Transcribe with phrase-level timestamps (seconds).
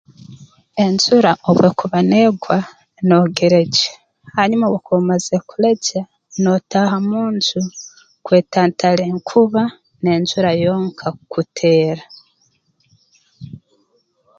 [0.83, 2.57] Enjura obu ekuba negwa
[3.07, 3.87] noogiregya
[4.35, 6.01] hanyuma obu okuba omazire kulegya
[6.41, 7.61] nootaaha mu nju
[8.25, 9.63] kwetantara enkuba
[10.01, 12.03] n'enjura yonka kukuteera